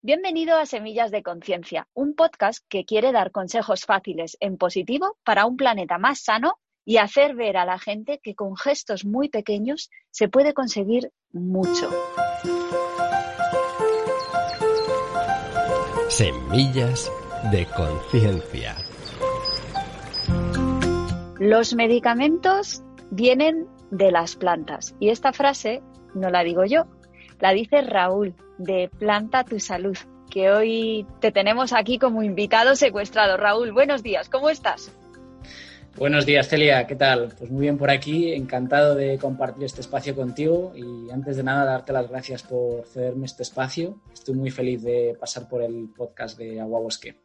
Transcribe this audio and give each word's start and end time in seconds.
Bienvenido 0.00 0.56
a 0.56 0.64
Semillas 0.64 1.10
de 1.10 1.24
Conciencia, 1.24 1.88
un 1.92 2.14
podcast 2.14 2.64
que 2.68 2.84
quiere 2.84 3.10
dar 3.10 3.32
consejos 3.32 3.84
fáciles 3.84 4.36
en 4.38 4.56
positivo 4.56 5.16
para 5.24 5.44
un 5.44 5.56
planeta 5.56 5.98
más 5.98 6.20
sano 6.20 6.54
y 6.84 6.98
hacer 6.98 7.34
ver 7.34 7.56
a 7.56 7.64
la 7.64 7.80
gente 7.80 8.20
que 8.22 8.36
con 8.36 8.56
gestos 8.56 9.04
muy 9.04 9.28
pequeños 9.28 9.90
se 10.12 10.28
puede 10.28 10.54
conseguir 10.54 11.10
mucho. 11.32 11.90
Semillas 16.08 17.10
de 17.50 17.66
Conciencia. 17.66 18.76
Los 21.40 21.74
medicamentos 21.74 22.84
vienen 23.10 23.66
de 23.90 24.12
las 24.12 24.36
plantas 24.36 24.94
y 25.00 25.08
esta 25.08 25.32
frase 25.32 25.82
no 26.14 26.30
la 26.30 26.44
digo 26.44 26.64
yo, 26.64 26.84
la 27.40 27.50
dice 27.50 27.82
Raúl 27.82 28.36
de 28.58 28.90
Planta 28.98 29.44
tu 29.44 29.60
Salud, 29.60 29.96
que 30.30 30.50
hoy 30.50 31.06
te 31.20 31.32
tenemos 31.32 31.72
aquí 31.72 31.98
como 31.98 32.22
invitado 32.22 32.76
secuestrado. 32.76 33.36
Raúl, 33.36 33.72
buenos 33.72 34.02
días, 34.02 34.28
¿cómo 34.28 34.50
estás? 34.50 34.92
Buenos 35.96 36.26
días, 36.26 36.48
Celia, 36.48 36.86
¿qué 36.86 36.94
tal? 36.94 37.34
Pues 37.36 37.50
muy 37.50 37.62
bien 37.62 37.76
por 37.76 37.90
aquí, 37.90 38.32
encantado 38.32 38.94
de 38.94 39.18
compartir 39.18 39.64
este 39.64 39.80
espacio 39.80 40.14
contigo 40.14 40.72
y 40.76 41.10
antes 41.10 41.36
de 41.36 41.42
nada 41.42 41.64
darte 41.64 41.92
las 41.92 42.08
gracias 42.08 42.44
por 42.44 42.86
cederme 42.86 43.26
este 43.26 43.42
espacio. 43.42 44.00
Estoy 44.12 44.36
muy 44.36 44.50
feliz 44.50 44.82
de 44.82 45.16
pasar 45.18 45.48
por 45.48 45.60
el 45.60 45.88
podcast 45.96 46.38
de 46.38 46.60
Agua 46.60 46.78
Bosque. 46.78 47.16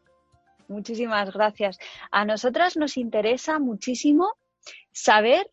Muchísimas 0.68 1.32
gracias. 1.32 1.78
A 2.10 2.26
nosotras 2.26 2.76
nos 2.76 2.98
interesa 2.98 3.60
muchísimo 3.60 4.34
saber 4.92 5.52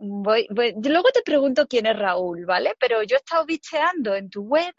Voy, 0.00 0.46
luego 0.48 1.08
te 1.12 1.22
pregunto 1.22 1.66
quién 1.66 1.86
es 1.86 1.98
Raúl, 1.98 2.44
¿vale? 2.46 2.74
Pero 2.78 3.02
yo 3.02 3.16
he 3.16 3.18
estado 3.18 3.44
bicheando 3.44 4.14
en 4.14 4.30
tu 4.30 4.42
web 4.42 4.72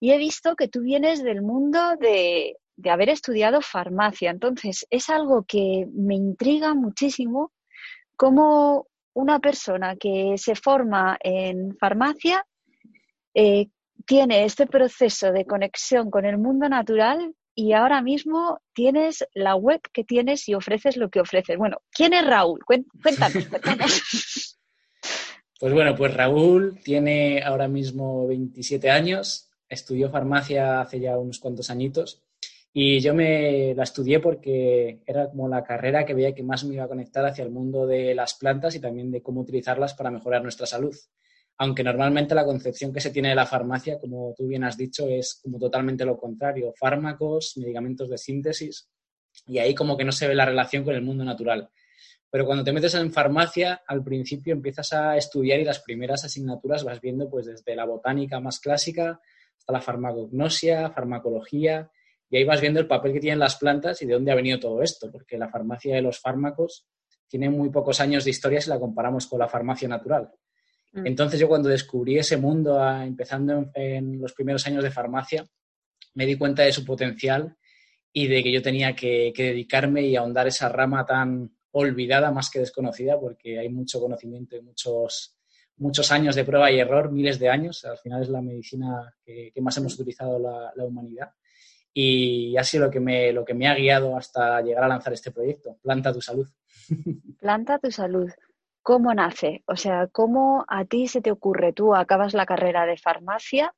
y 0.00 0.12
he 0.12 0.18
visto 0.18 0.54
que 0.54 0.68
tú 0.68 0.82
vienes 0.82 1.22
del 1.22 1.40
mundo 1.40 1.96
de, 1.98 2.56
de 2.76 2.90
haber 2.90 3.08
estudiado 3.08 3.62
farmacia. 3.62 4.30
Entonces, 4.30 4.86
es 4.90 5.08
algo 5.08 5.44
que 5.44 5.86
me 5.92 6.14
intriga 6.14 6.74
muchísimo 6.74 7.52
cómo 8.16 8.86
una 9.14 9.38
persona 9.40 9.96
que 9.96 10.34
se 10.36 10.54
forma 10.54 11.16
en 11.22 11.76
farmacia 11.78 12.46
eh, 13.34 13.68
tiene 14.04 14.44
este 14.44 14.66
proceso 14.66 15.32
de 15.32 15.46
conexión 15.46 16.10
con 16.10 16.26
el 16.26 16.38
mundo 16.38 16.68
natural 16.68 17.34
y 17.54 17.72
ahora 17.72 18.02
mismo 18.02 18.60
tienes 18.74 19.26
la 19.32 19.56
web 19.56 19.80
que 19.92 20.04
tienes 20.04 20.46
y 20.48 20.54
ofreces 20.54 20.98
lo 20.98 21.08
que 21.08 21.20
ofreces. 21.20 21.56
Bueno, 21.56 21.78
¿quién 21.90 22.12
es 22.12 22.26
Raúl? 22.26 22.60
Cuéntanos, 22.64 23.46
cuéntanos. 23.48 24.52
Pues 25.58 25.72
bueno, 25.72 25.94
pues 25.96 26.12
Raúl 26.12 26.78
tiene 26.84 27.42
ahora 27.42 27.66
mismo 27.66 28.26
27 28.26 28.90
años, 28.90 29.48
estudió 29.68 30.10
farmacia 30.10 30.82
hace 30.82 31.00
ya 31.00 31.16
unos 31.18 31.38
cuantos 31.38 31.70
añitos 31.70 32.22
y 32.74 33.00
yo 33.00 33.14
me 33.14 33.74
la 33.74 33.84
estudié 33.84 34.20
porque 34.20 35.00
era 35.06 35.30
como 35.30 35.48
la 35.48 35.64
carrera 35.64 36.04
que 36.04 36.12
veía 36.12 36.34
que 36.34 36.42
más 36.42 36.62
me 36.64 36.74
iba 36.74 36.84
a 36.84 36.88
conectar 36.88 37.24
hacia 37.24 37.42
el 37.42 37.50
mundo 37.50 37.86
de 37.86 38.14
las 38.14 38.34
plantas 38.34 38.74
y 38.74 38.80
también 38.80 39.10
de 39.10 39.22
cómo 39.22 39.40
utilizarlas 39.40 39.94
para 39.94 40.10
mejorar 40.10 40.42
nuestra 40.42 40.66
salud. 40.66 40.94
Aunque 41.56 41.82
normalmente 41.82 42.34
la 42.34 42.44
concepción 42.44 42.92
que 42.92 43.00
se 43.00 43.10
tiene 43.10 43.30
de 43.30 43.34
la 43.34 43.46
farmacia, 43.46 43.98
como 43.98 44.34
tú 44.36 44.46
bien 44.46 44.62
has 44.62 44.76
dicho, 44.76 45.08
es 45.08 45.40
como 45.42 45.58
totalmente 45.58 46.04
lo 46.04 46.18
contrario, 46.18 46.74
fármacos, 46.78 47.54
medicamentos 47.56 48.10
de 48.10 48.18
síntesis 48.18 48.90
y 49.46 49.56
ahí 49.56 49.74
como 49.74 49.96
que 49.96 50.04
no 50.04 50.12
se 50.12 50.28
ve 50.28 50.34
la 50.34 50.44
relación 50.44 50.84
con 50.84 50.94
el 50.94 51.00
mundo 51.00 51.24
natural. 51.24 51.70
Pero 52.36 52.44
cuando 52.44 52.64
te 52.64 52.72
metes 52.74 52.94
en 52.94 53.10
farmacia, 53.10 53.80
al 53.86 54.04
principio 54.04 54.52
empiezas 54.52 54.92
a 54.92 55.16
estudiar 55.16 55.58
y 55.58 55.64
las 55.64 55.80
primeras 55.80 56.22
asignaturas 56.22 56.84
vas 56.84 57.00
viendo 57.00 57.30
pues 57.30 57.46
desde 57.46 57.74
la 57.74 57.86
botánica 57.86 58.40
más 58.40 58.60
clásica 58.60 59.22
hasta 59.56 59.72
la 59.72 59.80
farmacognosia, 59.80 60.90
farmacología, 60.90 61.90
y 62.28 62.36
ahí 62.36 62.44
vas 62.44 62.60
viendo 62.60 62.78
el 62.78 62.86
papel 62.86 63.14
que 63.14 63.20
tienen 63.20 63.38
las 63.38 63.56
plantas 63.56 64.02
y 64.02 64.06
de 64.06 64.12
dónde 64.12 64.32
ha 64.32 64.34
venido 64.34 64.60
todo 64.60 64.82
esto, 64.82 65.10
porque 65.10 65.38
la 65.38 65.48
farmacia 65.48 65.94
de 65.94 66.02
los 66.02 66.20
fármacos 66.20 66.86
tiene 67.26 67.48
muy 67.48 67.70
pocos 67.70 68.02
años 68.02 68.24
de 68.24 68.32
historia 68.32 68.60
si 68.60 68.68
la 68.68 68.78
comparamos 68.78 69.26
con 69.26 69.38
la 69.38 69.48
farmacia 69.48 69.88
natural. 69.88 70.30
Mm. 70.92 71.06
Entonces 71.06 71.40
yo 71.40 71.48
cuando 71.48 71.70
descubrí 71.70 72.18
ese 72.18 72.36
mundo, 72.36 72.86
empezando 73.00 73.70
en, 73.72 74.20
los 74.20 74.34
primeros 74.34 74.66
años 74.66 74.84
de 74.84 74.90
farmacia, 74.90 75.46
me 76.12 76.26
di 76.26 76.36
cuenta 76.36 76.64
de 76.64 76.72
su 76.72 76.84
potencial 76.84 77.56
y 78.12 78.26
de 78.26 78.42
que 78.42 78.52
yo 78.52 78.60
tenía 78.60 78.94
que, 78.94 79.32
que 79.34 79.44
dedicarme 79.44 80.02
y 80.02 80.16
ahondar 80.16 80.46
esa 80.46 80.68
rama 80.68 81.06
tan, 81.06 81.55
olvidada 81.78 82.30
más 82.30 82.50
que 82.50 82.60
desconocida 82.60 83.20
porque 83.20 83.58
hay 83.58 83.68
mucho 83.68 84.00
conocimiento 84.00 84.56
y 84.56 84.62
muchos, 84.62 85.36
muchos 85.76 86.10
años 86.10 86.34
de 86.34 86.44
prueba 86.44 86.70
y 86.70 86.80
error, 86.80 87.12
miles 87.12 87.38
de 87.38 87.50
años. 87.50 87.84
Al 87.84 87.98
final 87.98 88.22
es 88.22 88.30
la 88.30 88.40
medicina 88.40 89.14
que, 89.22 89.52
más 89.60 89.76
hemos 89.76 89.94
utilizado 89.94 90.38
la, 90.38 90.84
humanidad. 90.84 91.30
Y 91.92 92.56
ha 92.56 92.64
sido 92.64 92.86
lo 92.86 92.90
que, 92.90 93.00
me, 93.00 93.32
lo 93.32 93.44
que 93.44 93.54
me 93.54 93.68
ha 93.68 93.74
guiado 93.74 94.16
hasta 94.16 94.60
llegar 94.62 94.84
a 94.84 94.88
lanzar 94.88 95.12
este 95.12 95.30
proyecto, 95.30 95.78
Planta 95.82 96.12
tu 96.12 96.20
Salud. 96.20 96.48
Planta 97.40 97.78
tu 97.78 97.90
Salud. 97.90 98.30
¿Cómo 98.82 99.12
nace? 99.12 99.62
O 99.66 99.76
sea, 99.76 100.06
¿cómo 100.06 100.64
a 100.68 100.84
ti 100.84 101.08
se 101.08 101.20
te 101.20 101.30
ocurre? 101.30 101.72
Tú 101.72 101.94
acabas 101.94 102.34
la 102.34 102.46
carrera 102.46 102.86
de 102.86 102.96
farmacia 102.96 103.74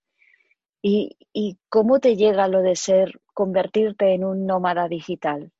y, 0.82 1.16
y 1.32 1.58
cómo 1.68 1.98
te 1.98 2.16
llega 2.16 2.46
lo 2.46 2.60
de 2.60 2.76
ser, 2.76 3.20
convertirte 3.34 4.12
en 4.14 4.24
un 4.24 4.46
nómada 4.46 4.86
digital. 4.86 5.52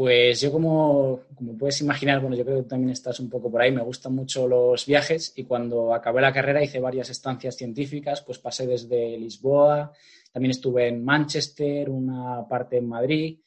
Pues 0.00 0.40
yo 0.40 0.50
como, 0.50 1.26
puedes 1.58 1.82
imaginar, 1.82 2.20
bueno, 2.20 2.34
yo 2.34 2.42
creo 2.42 2.62
que 2.62 2.68
también 2.70 2.92
estás 2.92 3.20
un 3.20 3.28
poco 3.28 3.50
por 3.50 3.60
ahí, 3.60 3.70
me 3.70 3.82
gustan 3.82 4.14
mucho 4.14 4.48
los 4.48 4.86
viajes 4.86 5.34
y 5.36 5.44
cuando 5.44 5.92
acabé 5.92 6.22
la 6.22 6.32
carrera 6.32 6.64
hice 6.64 6.80
varias 6.80 7.10
estancias 7.10 7.54
científicas, 7.54 8.22
pues 8.22 8.38
pasé 8.38 8.66
desde 8.66 9.18
Lisboa, 9.18 9.92
también 10.32 10.52
estuve 10.52 10.88
en 10.88 11.04
Manchester, 11.04 11.90
una 11.90 12.48
parte 12.48 12.78
en 12.78 12.88
Madrid 12.88 13.40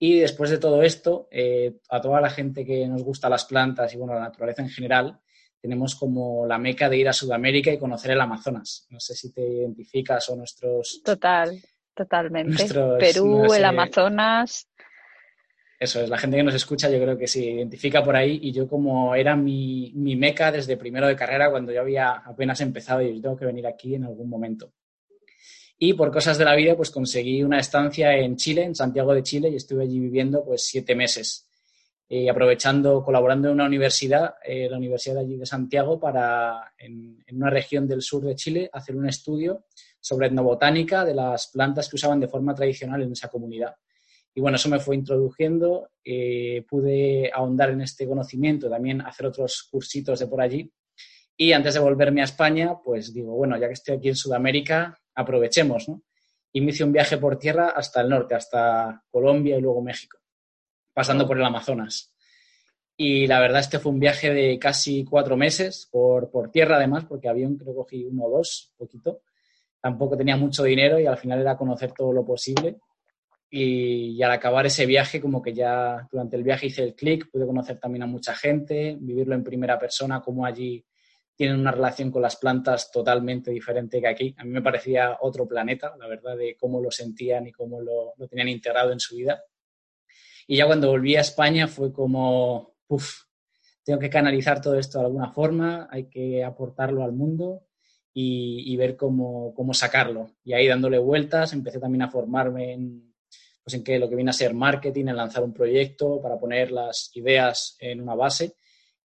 y 0.00 0.18
después 0.18 0.50
de 0.50 0.58
todo 0.58 0.82
esto, 0.82 1.28
eh, 1.30 1.76
a 1.88 2.00
toda 2.00 2.20
la 2.20 2.30
gente 2.30 2.64
que 2.66 2.88
nos 2.88 3.04
gusta 3.04 3.28
las 3.28 3.44
plantas 3.44 3.94
y 3.94 3.96
bueno, 3.96 4.14
la 4.14 4.22
naturaleza 4.22 4.62
en 4.62 4.70
general, 4.70 5.20
tenemos 5.60 5.94
como 5.94 6.44
la 6.44 6.58
meca 6.58 6.88
de 6.88 6.96
ir 6.96 7.08
a 7.08 7.12
Sudamérica 7.12 7.72
y 7.72 7.78
conocer 7.78 8.10
el 8.10 8.20
Amazonas. 8.20 8.84
No 8.90 8.98
sé 8.98 9.14
si 9.14 9.32
te 9.32 9.46
identificas 9.46 10.28
o 10.28 10.34
nuestros... 10.34 11.02
Total, 11.04 11.56
totalmente. 11.94 12.66
Perú, 12.98 13.54
el 13.54 13.64
Amazonas 13.64 14.69
eso 15.80 16.02
es, 16.02 16.10
la 16.10 16.18
gente 16.18 16.36
que 16.36 16.42
nos 16.42 16.54
escucha 16.54 16.90
yo 16.90 17.00
creo 17.00 17.16
que 17.16 17.26
se 17.26 17.42
identifica 17.42 18.04
por 18.04 18.14
ahí 18.14 18.38
y 18.42 18.52
yo 18.52 18.68
como 18.68 19.14
era 19.14 19.34
mi, 19.34 19.90
meca 19.94 20.52
desde 20.52 20.76
primero 20.76 21.08
de 21.08 21.16
carrera 21.16 21.50
cuando 21.50 21.72
yo 21.72 21.80
había 21.80 22.10
apenas 22.10 22.60
empezado 22.60 23.00
y 23.00 23.16
yo 23.16 23.22
tengo 23.22 23.36
que 23.38 23.46
venir 23.46 23.66
aquí 23.66 23.94
en 23.94 24.04
algún 24.04 24.28
momento. 24.28 24.74
Y 25.78 25.94
por 25.94 26.12
cosas 26.12 26.36
de 26.36 26.44
la 26.44 26.54
vida 26.54 26.76
pues 26.76 26.90
conseguí 26.90 27.42
una 27.42 27.58
estancia 27.58 28.14
en 28.14 28.36
Chile, 28.36 28.64
en 28.64 28.74
Santiago 28.74 29.14
de 29.14 29.22
Chile 29.22 29.48
y 29.48 29.56
estuve 29.56 29.84
allí 29.84 29.98
viviendo 29.98 30.44
pues 30.44 30.66
siete 30.66 30.94
meses. 30.94 31.48
Y 32.06 32.28
aprovechando, 32.28 33.02
colaborando 33.02 33.48
en 33.48 33.54
una 33.54 33.64
universidad, 33.64 34.34
eh, 34.44 34.68
la 34.68 34.76
Universidad 34.76 35.14
de 35.14 35.20
allí 35.20 35.36
de 35.38 35.46
Santiago, 35.46 35.98
para 35.98 36.74
en, 36.76 37.24
en 37.26 37.36
una 37.36 37.48
región 37.48 37.88
del 37.88 38.02
sur 38.02 38.22
de 38.22 38.34
Chile 38.34 38.68
hacer 38.70 38.96
un 38.96 39.08
estudio 39.08 39.64
sobre 39.98 40.26
etnobotánica 40.26 41.06
de 41.06 41.14
las 41.14 41.46
plantas 41.46 41.88
que 41.88 41.96
usaban 41.96 42.20
de 42.20 42.28
forma 42.28 42.54
tradicional 42.54 43.00
en 43.00 43.12
esa 43.12 43.28
comunidad. 43.28 43.76
Y 44.34 44.40
bueno, 44.40 44.56
eso 44.56 44.68
me 44.68 44.78
fue 44.78 44.94
introduciendo, 44.94 45.90
eh, 46.04 46.64
pude 46.68 47.30
ahondar 47.32 47.70
en 47.70 47.80
este 47.80 48.06
conocimiento, 48.06 48.70
también 48.70 49.00
hacer 49.00 49.26
otros 49.26 49.68
cursitos 49.70 50.20
de 50.20 50.26
por 50.28 50.40
allí. 50.40 50.72
Y 51.36 51.52
antes 51.52 51.74
de 51.74 51.80
volverme 51.80 52.20
a 52.20 52.24
España, 52.24 52.76
pues 52.84 53.12
digo, 53.12 53.34
bueno, 53.34 53.58
ya 53.58 53.66
que 53.66 53.72
estoy 53.72 53.96
aquí 53.96 54.08
en 54.08 54.16
Sudamérica, 54.16 54.96
aprovechemos, 55.14 55.88
¿no? 55.88 56.02
Y 56.52 56.60
me 56.60 56.70
hice 56.70 56.84
un 56.84 56.92
viaje 56.92 57.16
por 57.18 57.38
tierra 57.38 57.70
hasta 57.70 58.00
el 58.02 58.08
norte, 58.08 58.34
hasta 58.34 59.02
Colombia 59.10 59.56
y 59.56 59.60
luego 59.60 59.82
México, 59.82 60.18
pasando 60.92 61.26
por 61.26 61.36
el 61.38 61.44
Amazonas. 61.44 62.12
Y 62.96 63.26
la 63.26 63.40
verdad, 63.40 63.60
este 63.60 63.78
fue 63.78 63.92
un 63.92 64.00
viaje 64.00 64.32
de 64.34 64.58
casi 64.58 65.04
cuatro 65.04 65.36
meses 65.36 65.88
por, 65.90 66.30
por 66.30 66.50
tierra, 66.50 66.76
además, 66.76 67.06
porque 67.08 67.28
avión 67.28 67.56
creo 67.56 67.74
cogí 67.74 68.04
uno 68.04 68.24
o 68.24 68.30
dos, 68.30 68.74
poquito. 68.76 69.22
Tampoco 69.80 70.16
tenía 70.16 70.36
mucho 70.36 70.62
dinero 70.62 71.00
y 71.00 71.06
al 71.06 71.16
final 71.16 71.40
era 71.40 71.56
conocer 71.56 71.92
todo 71.92 72.12
lo 72.12 72.24
posible 72.24 72.78
y, 73.50 74.22
al 74.22 74.30
acabar 74.30 74.66
ese 74.66 74.86
viaje, 74.86 75.20
como 75.20 75.42
que 75.42 75.52
ya 75.52 76.06
durante 76.10 76.36
el 76.36 76.44
viaje 76.44 76.66
hice 76.66 76.84
el 76.84 76.94
clic, 76.94 77.28
pude 77.30 77.46
conocer 77.46 77.78
también 77.78 78.04
a 78.04 78.06
mucha 78.06 78.34
gente, 78.34 78.96
vivirlo 79.00 79.34
en 79.34 79.42
primera 79.42 79.78
persona, 79.78 80.20
como 80.20 80.46
allí 80.46 80.84
tienen 81.34 81.58
una 81.58 81.72
relación 81.72 82.10
con 82.10 82.22
las 82.22 82.36
plantas 82.36 82.92
totalmente 82.92 83.50
diferente 83.50 84.00
que 84.00 84.06
aquí. 84.06 84.34
A 84.38 84.44
mí 84.44 84.50
me 84.50 84.62
parecía 84.62 85.18
otro 85.20 85.48
planeta, 85.48 85.94
la 85.98 86.06
verdad, 86.06 86.36
de 86.36 86.56
cómo 86.56 86.80
lo 86.80 86.90
sentían 86.90 87.46
y 87.46 87.52
cómo 87.52 87.80
lo, 87.80 88.12
lo 88.16 88.28
tenían 88.28 88.48
integrado 88.48 88.92
en 88.92 89.00
su 89.00 89.16
vida. 89.16 89.42
Y 90.46 90.58
ya 90.58 90.66
cuando 90.66 90.88
volví 90.88 91.16
a 91.16 91.22
España 91.22 91.66
fue 91.66 91.92
como, 91.92 92.74
uff, 92.88 93.22
tengo 93.82 93.98
que 93.98 94.10
canalizar 94.10 94.60
todo 94.60 94.78
esto 94.78 94.98
de 94.98 95.06
alguna 95.06 95.32
forma, 95.32 95.88
hay 95.90 96.08
que 96.08 96.44
aportarlo 96.44 97.02
al 97.02 97.12
mundo 97.12 97.66
y, 98.12 98.72
y 98.72 98.76
ver 98.76 98.96
cómo, 98.96 99.54
cómo 99.54 99.74
sacarlo. 99.74 100.36
Y 100.44 100.52
ahí 100.52 100.68
dándole 100.68 100.98
vueltas, 100.98 101.52
empecé 101.52 101.80
también 101.80 102.02
a 102.02 102.10
formarme 102.10 102.74
en 102.74 103.09
pues 103.62 103.74
en 103.74 103.84
que 103.84 103.98
lo 103.98 104.08
que 104.08 104.16
viene 104.16 104.30
a 104.30 104.34
ser 104.34 104.54
marketing, 104.54 105.06
en 105.08 105.16
lanzar 105.16 105.42
un 105.42 105.52
proyecto 105.52 106.20
para 106.20 106.38
poner 106.38 106.70
las 106.70 107.10
ideas 107.14 107.76
en 107.80 108.00
una 108.00 108.14
base 108.14 108.54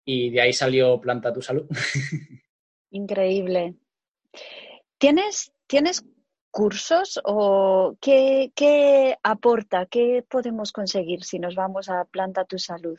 y 0.05 0.31
de 0.31 0.41
ahí 0.41 0.53
salió 0.53 1.01
Planta 1.01 1.33
tu 1.33 1.43
Salud. 1.43 1.67
Increíble. 2.91 3.75
¿Tienes, 4.97 5.53
¿Tienes 5.67 6.05
cursos 6.51 7.21
o 7.25 7.97
qué, 8.01 8.53
qué 8.55 9.17
aporta, 9.23 9.87
qué 9.87 10.25
podemos 10.29 10.73
conseguir 10.73 11.25
si 11.25 11.39
nos 11.39 11.55
vamos 11.55 11.89
a 11.89 12.05
Planta 12.05 12.45
Tu 12.45 12.59
Salud? 12.59 12.99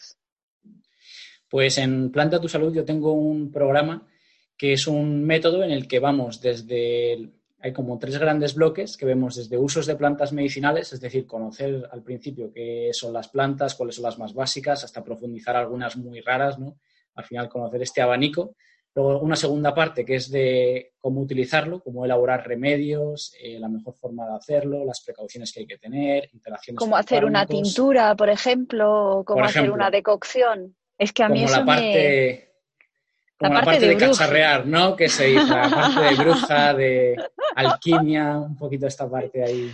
Pues 1.50 1.78
en 1.80 2.12
Planta 2.12 2.40
Tu 2.40 2.48
Salud 2.48 2.74
yo 2.74 2.86
tengo 2.86 3.12
un 3.12 3.52
programa 3.52 4.08
que 4.56 4.74
es 4.74 4.88
un 4.88 5.24
método 5.26 5.64
en 5.64 5.72
el 5.72 5.88
que 5.88 6.00
vamos 6.00 6.42
desde, 6.42 7.32
hay 7.62 7.74
como 7.74 8.00
tres 8.00 8.18
grandes 8.18 8.56
bloques 8.56 8.96
que 8.96 9.06
vemos 9.06 9.36
desde 9.36 9.58
usos 9.58 9.86
de 9.86 9.96
plantas 9.96 10.32
medicinales, 10.32 10.94
es 10.94 11.02
decir, 11.02 11.28
conocer 11.28 11.88
al 11.92 12.04
principio 12.04 12.52
qué 12.54 12.90
son 12.94 13.12
las 13.12 13.28
plantas, 13.28 13.76
cuáles 13.76 13.96
son 13.96 14.04
las 14.04 14.18
más 14.18 14.34
básicas, 14.34 14.84
hasta 14.84 15.04
profundizar 15.04 15.56
algunas 15.56 15.98
muy 15.98 16.22
raras, 16.22 16.58
¿no? 16.58 16.78
Al 17.16 17.26
final 17.26 17.50
conocer 17.50 17.82
este 17.82 18.02
abanico. 18.02 18.56
Luego 18.96 19.20
una 19.20 19.36
segunda 19.36 19.74
parte 19.74 20.04
que 20.04 20.16
es 20.16 20.32
de 20.32 20.94
cómo 21.00 21.22
utilizarlo, 21.22 21.82
cómo 21.82 22.06
elaborar 22.06 22.48
remedios, 22.48 23.34
eh, 23.42 23.60
la 23.60 23.68
mejor 23.68 23.94
forma 23.96 24.26
de 24.26 24.36
hacerlo, 24.36 24.84
las 24.84 25.02
precauciones 25.02 25.54
que 25.54 25.62
hay 25.62 25.68
que 25.68 25.78
tener, 25.78 26.30
interacciones. 26.34 26.80
Cómo 26.80 26.98
hacer 26.98 27.24
una 27.24 27.46
tintura, 27.46 28.16
por 28.16 28.30
ejemplo, 28.30 29.20
o 29.20 29.26
cómo 29.26 29.44
hacer 29.44 29.70
una 29.70 29.92
decocción. 29.92 30.76
Es 30.98 31.14
que 31.14 31.24
a 31.24 31.30
mí 31.30 31.44
eso 31.44 31.60
la 31.60 31.66
parte, 31.66 32.49
como 33.40 33.54
la, 33.54 33.64
parte, 33.64 33.88
de, 33.88 33.96
cacharrear, 33.96 34.68
¿no? 34.68 34.98
Que 34.98 35.08
se 35.08 35.28
dice, 35.28 35.48
la 35.48 35.70
parte 35.70 36.02
de 36.02 36.16
bruja, 36.16 36.74
de 36.74 37.16
alquimia, 37.56 38.38
un 38.38 38.58
poquito 38.58 38.86
esta 38.86 39.10
parte 39.10 39.42
ahí, 39.42 39.72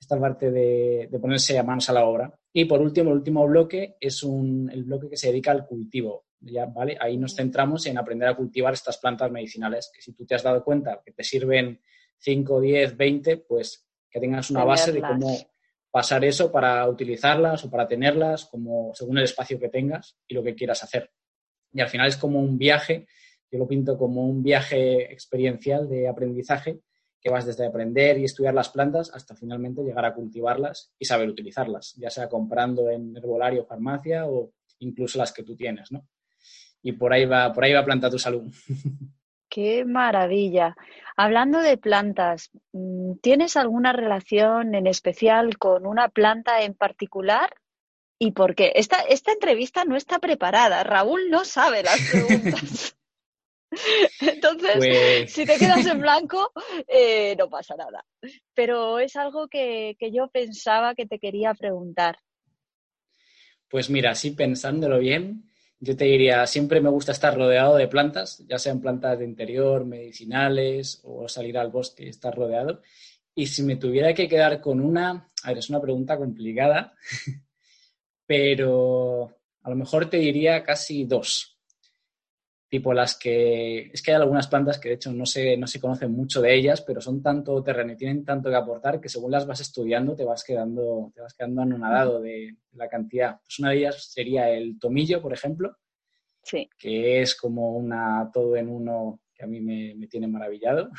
esta 0.00 0.18
parte 0.18 0.50
de, 0.50 1.08
ponerse 1.20 1.58
a 1.58 1.62
manos 1.62 1.90
a 1.90 1.92
la 1.92 2.06
obra. 2.06 2.32
Y 2.54 2.64
por 2.64 2.80
último, 2.80 3.10
el 3.10 3.18
último 3.18 3.46
bloque 3.46 3.96
es 4.00 4.22
un, 4.22 4.70
el 4.72 4.84
bloque 4.84 5.10
que 5.10 5.18
se 5.18 5.28
dedica 5.28 5.50
al 5.50 5.66
cultivo. 5.66 6.24
¿ya? 6.40 6.64
¿Vale? 6.64 6.96
Ahí 6.98 7.18
nos 7.18 7.36
centramos 7.36 7.84
en 7.84 7.98
aprender 7.98 8.28
a 8.28 8.34
cultivar 8.34 8.72
estas 8.72 8.96
plantas 8.96 9.30
medicinales, 9.30 9.90
que 9.94 10.00
si 10.00 10.14
tú 10.14 10.24
te 10.24 10.34
has 10.34 10.42
dado 10.42 10.64
cuenta 10.64 11.02
que 11.04 11.12
te 11.12 11.22
sirven 11.22 11.82
5, 12.16 12.60
10, 12.62 12.96
20, 12.96 13.36
pues 13.36 13.86
que 14.10 14.20
tengas 14.20 14.50
una 14.50 14.64
base 14.64 14.90
de 14.90 15.02
cómo 15.02 15.36
pasar 15.90 16.24
eso 16.24 16.50
para 16.50 16.88
utilizarlas 16.88 17.62
o 17.64 17.70
para 17.70 17.86
tenerlas, 17.86 18.46
como 18.46 18.92
según 18.94 19.18
el 19.18 19.24
espacio 19.24 19.60
que 19.60 19.68
tengas 19.68 20.16
y 20.26 20.34
lo 20.34 20.42
que 20.42 20.54
quieras 20.54 20.82
hacer. 20.82 21.10
Y 21.72 21.80
al 21.80 21.88
final 21.88 22.08
es 22.08 22.16
como 22.16 22.40
un 22.40 22.58
viaje, 22.58 23.06
yo 23.50 23.58
lo 23.58 23.68
pinto 23.68 23.98
como 23.98 24.26
un 24.26 24.42
viaje 24.42 25.12
experiencial 25.12 25.88
de 25.88 26.08
aprendizaje 26.08 26.80
que 27.20 27.30
vas 27.30 27.44
desde 27.44 27.66
aprender 27.66 28.18
y 28.18 28.24
estudiar 28.24 28.54
las 28.54 28.70
plantas 28.70 29.10
hasta 29.14 29.36
finalmente 29.36 29.82
llegar 29.82 30.04
a 30.04 30.14
cultivarlas 30.14 30.92
y 30.98 31.04
saber 31.04 31.28
utilizarlas, 31.28 31.94
ya 31.96 32.10
sea 32.10 32.28
comprando 32.28 32.88
en 32.88 33.16
herbolario, 33.16 33.66
farmacia 33.66 34.26
o 34.26 34.52
incluso 34.78 35.18
las 35.18 35.32
que 35.32 35.42
tú 35.42 35.54
tienes, 35.54 35.92
¿no? 35.92 36.06
Y 36.82 36.92
por 36.92 37.12
ahí 37.12 37.26
va, 37.26 37.52
por 37.52 37.64
ahí 37.64 37.72
va 37.74 37.84
Planta 37.84 38.10
tu 38.10 38.18
Salud. 38.18 38.50
Qué 39.50 39.84
maravilla. 39.84 40.76
Hablando 41.16 41.58
de 41.58 41.76
plantas, 41.76 42.50
mm, 42.72 43.14
¿tienes 43.20 43.56
alguna 43.56 43.92
relación 43.92 44.74
en 44.74 44.86
especial 44.86 45.58
con 45.58 45.86
una 45.86 46.08
planta 46.08 46.62
en 46.62 46.72
particular? 46.74 47.50
Y 48.22 48.32
porque 48.32 48.72
esta, 48.76 49.00
esta 49.00 49.32
entrevista 49.32 49.86
no 49.86 49.96
está 49.96 50.18
preparada. 50.18 50.84
Raúl 50.84 51.30
no 51.30 51.46
sabe 51.46 51.82
las 51.82 51.98
preguntas. 52.12 52.96
Entonces, 54.20 54.76
pues 54.76 55.32
si 55.32 55.46
te 55.46 55.56
quedas 55.56 55.86
en 55.86 56.00
blanco, 56.00 56.52
eh, 56.86 57.34
no 57.38 57.48
pasa 57.48 57.76
nada. 57.76 58.04
Pero 58.54 58.98
es 58.98 59.16
algo 59.16 59.48
que, 59.48 59.96
que, 59.98 60.12
yo 60.12 60.28
pensaba 60.28 60.94
que 60.94 61.06
te 61.06 61.18
quería 61.18 61.54
preguntar. 61.54 62.18
Pues 63.68 63.88
mira, 63.88 64.14
sí, 64.14 64.32
pensándolo 64.32 64.98
bien, 64.98 65.50
yo 65.78 65.96
te 65.96 66.04
diría, 66.04 66.46
siempre 66.46 66.82
me 66.82 66.90
gusta 66.90 67.12
estar 67.12 67.34
rodeado 67.34 67.76
de 67.76 67.88
plantas, 67.88 68.44
ya 68.46 68.58
sean 68.58 68.82
plantas 68.82 69.18
de 69.18 69.24
interior, 69.24 69.86
medicinales 69.86 71.00
o 71.04 71.26
salir 71.26 71.56
al 71.56 71.70
bosque 71.70 72.04
y 72.04 72.08
estar 72.08 72.34
rodeado. 72.34 72.82
Y 73.34 73.46
si 73.46 73.62
me 73.62 73.76
tuviera 73.76 74.12
que 74.12 74.28
quedar 74.28 74.60
con 74.60 74.80
una, 74.80 75.30
a 75.42 75.48
ver, 75.48 75.58
es 75.58 75.70
una 75.70 75.80
pregunta 75.80 76.18
complicada, 76.18 76.94
pero 78.30 79.28
a 79.64 79.70
lo 79.70 79.74
mejor 79.74 80.08
te 80.08 80.18
diría 80.18 80.62
casi 80.62 81.04
dos. 81.04 81.58
Tipo 82.68 82.94
las 82.94 83.18
que. 83.18 83.90
Es 83.92 84.02
que 84.02 84.12
hay 84.12 84.18
algunas 84.18 84.46
plantas 84.46 84.78
que 84.78 84.88
de 84.88 84.94
hecho 84.94 85.10
no 85.10 85.26
se, 85.26 85.56
no 85.56 85.66
se 85.66 85.80
conocen 85.80 86.12
mucho 86.12 86.40
de 86.40 86.54
ellas, 86.54 86.80
pero 86.82 87.00
son 87.00 87.20
tanto 87.24 87.60
terreno 87.64 87.92
y 87.92 87.96
tienen 87.96 88.24
tanto 88.24 88.48
que 88.48 88.54
aportar 88.54 89.00
que 89.00 89.08
según 89.08 89.32
las 89.32 89.48
vas 89.48 89.58
estudiando 89.58 90.14
te 90.14 90.24
vas 90.24 90.44
quedando, 90.44 91.10
te 91.12 91.20
vas 91.20 91.34
quedando 91.34 91.62
anonadado 91.62 92.20
de 92.20 92.54
la 92.74 92.88
cantidad. 92.88 93.40
Pues 93.44 93.58
una 93.58 93.70
de 93.70 93.78
ellas 93.78 94.12
sería 94.12 94.48
el 94.48 94.78
tomillo, 94.78 95.20
por 95.20 95.32
ejemplo. 95.32 95.76
Sí. 96.44 96.70
Que 96.78 97.22
es 97.22 97.34
como 97.34 97.74
una 97.74 98.30
todo 98.32 98.54
en 98.54 98.68
uno 98.68 99.18
que 99.40 99.46
a 99.46 99.48
mí 99.48 99.60
me, 99.60 99.94
me 99.96 100.06
tiene 100.06 100.28
maravillado. 100.28 100.90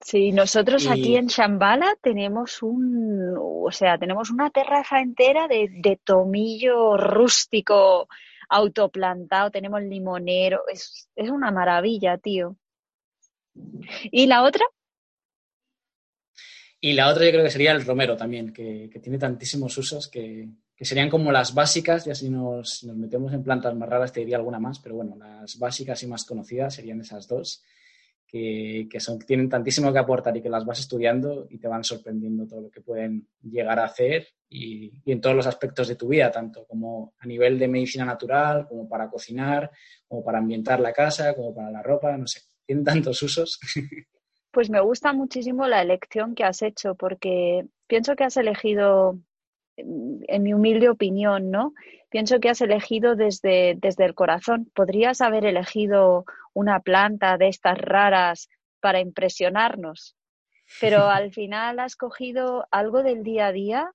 Sí, 0.00 0.30
nosotros 0.30 0.86
aquí 0.88 1.16
en 1.16 1.26
Shambhala 1.26 1.96
tenemos 2.00 2.62
un, 2.62 3.34
o 3.36 3.70
sea, 3.72 3.98
tenemos 3.98 4.30
una 4.30 4.50
terraza 4.50 5.00
entera 5.00 5.48
de, 5.48 5.98
tomillo 6.04 6.96
rústico 6.96 8.08
autoplantado, 8.48 9.50
tenemos 9.50 9.82
limonero, 9.82 10.62
es, 10.72 11.08
es 11.16 11.30
una 11.30 11.50
maravilla, 11.50 12.18
tío. 12.18 12.56
¿Y 14.12 14.26
la 14.26 14.44
otra? 14.44 14.64
Y 16.80 16.92
la 16.92 17.08
otra 17.08 17.24
yo 17.24 17.32
creo 17.32 17.44
que 17.44 17.50
sería 17.50 17.72
el 17.72 17.84
romero 17.84 18.16
también, 18.16 18.52
que, 18.52 18.90
tiene 19.02 19.18
tantísimos 19.18 19.76
usos 19.78 20.08
que, 20.08 20.48
serían 20.84 21.10
como 21.10 21.32
las 21.32 21.54
básicas, 21.54 22.04
ya 22.04 22.14
si 22.14 22.30
nos, 22.30 22.84
nos 22.84 22.96
metemos 22.96 23.32
en 23.32 23.42
plantas 23.42 23.74
más 23.74 23.88
raras 23.88 24.12
te 24.12 24.20
diría 24.20 24.36
alguna 24.36 24.58
más, 24.58 24.78
pero 24.78 24.96
bueno, 24.96 25.16
las 25.16 25.58
básicas 25.58 26.02
y 26.02 26.06
más 26.06 26.24
conocidas 26.24 26.74
serían 26.74 27.00
esas 27.00 27.28
dos 27.28 27.64
que, 28.26 28.98
son, 28.98 29.20
tienen 29.20 29.48
tantísimo 29.48 29.92
que 29.92 29.98
aportar 30.00 30.36
y 30.36 30.42
que 30.42 30.48
las 30.48 30.64
vas 30.64 30.80
estudiando 30.80 31.46
y 31.50 31.58
te 31.58 31.68
van 31.68 31.84
sorprendiendo 31.84 32.46
todo 32.48 32.62
lo 32.62 32.70
que 32.70 32.80
pueden 32.80 33.28
llegar 33.40 33.78
a 33.78 33.84
hacer 33.84 34.26
y, 34.48 34.92
en 35.06 35.20
todos 35.20 35.36
los 35.36 35.46
aspectos 35.46 35.86
de 35.86 35.94
tu 35.94 36.08
vida, 36.08 36.32
tanto 36.32 36.66
como 36.66 37.14
a 37.18 37.26
nivel 37.26 37.58
de 37.60 37.68
medicina 37.68 38.04
natural, 38.04 38.66
como 38.66 38.88
para 38.88 39.08
cocinar, 39.08 39.70
como 40.08 40.24
para 40.24 40.38
ambientar 40.38 40.80
la 40.80 40.92
casa, 40.92 41.34
como 41.34 41.54
para 41.54 41.70
la 41.70 41.82
ropa, 41.82 42.16
no 42.16 42.26
sé, 42.26 42.40
tienen 42.66 42.84
tantos 42.84 43.22
usos. 43.22 43.60
Pues 44.50 44.70
me 44.70 44.80
gusta 44.80 45.12
muchísimo 45.12 45.66
la 45.66 45.82
elección 45.82 46.36
que 46.36 46.44
has 46.44 46.62
hecho 46.62 46.94
porque 46.94 47.66
pienso 47.88 48.14
que 48.14 48.22
has 48.22 48.36
elegido, 48.36 49.18
en 49.76 50.42
mi 50.42 50.54
humilde 50.54 50.88
opinión, 50.88 51.50
¿no? 51.50 51.74
Pienso 52.10 52.38
que 52.40 52.48
has 52.48 52.60
elegido 52.60 53.16
desde, 53.16 53.76
desde 53.76 54.04
el 54.04 54.14
corazón. 54.14 54.70
Podrías 54.74 55.20
haber 55.20 55.44
elegido 55.44 56.24
una 56.52 56.80
planta 56.80 57.36
de 57.38 57.48
estas 57.48 57.78
raras 57.78 58.48
para 58.80 59.00
impresionarnos, 59.00 60.16
pero 60.80 60.98
al 61.08 61.32
final 61.32 61.80
has 61.80 61.96
cogido 61.96 62.66
algo 62.70 63.02
del 63.02 63.24
día 63.24 63.48
a 63.48 63.52
día, 63.52 63.90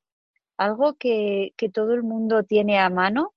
algo 0.58 0.96
que, 0.96 1.54
que 1.56 1.70
todo 1.70 1.94
el 1.94 2.04
mundo 2.04 2.44
tiene 2.44 2.80
a 2.80 2.90
mano 2.90 3.34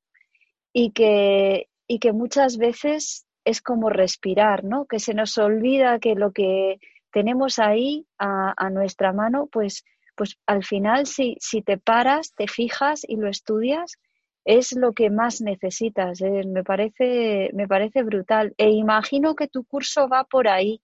y 0.73 0.91
que, 0.91 1.69
y 1.87 1.99
que 1.99 2.13
muchas 2.13 2.57
veces 2.57 3.27
es 3.45 3.61
como 3.61 3.91
respirar, 3.91 4.65
¿no? 4.65 4.87
Que 4.87 4.99
se 4.99 5.15
nos 5.15 5.37
olvida 5.39 5.99
que 5.99 6.15
lo 6.15 6.33
que 6.33 6.81
tenemos 7.13 7.59
ahí 7.59 8.07
a, 8.19 8.55
a 8.57 8.71
nuestra 8.71 9.13
mano, 9.13 9.47
pues, 9.47 9.85
pues 10.14 10.38
al 10.47 10.64
final 10.64 11.07
si, 11.07 11.37
si 11.40 11.62
te 11.62 11.78
paras, 11.78 12.35
te 12.35 12.47
fijas 12.47 13.02
y 13.07 13.16
lo 13.16 13.28
estudias, 13.28 13.99
es 14.45 14.73
lo 14.73 14.92
que 14.92 15.11
más 15.11 15.40
necesitas. 15.40 16.21
¿eh? 16.21 16.42
Me, 16.47 16.64
parece, 16.64 17.50
me 17.54 17.69
parece 17.69 18.02
brutal. 18.02 18.54
E 18.59 18.71
imagino 18.71 19.35
que 19.35 19.49
tu 19.49 19.64
curso 19.64 20.09
va 20.09 20.25
por 20.25 20.49
ahí, 20.49 20.81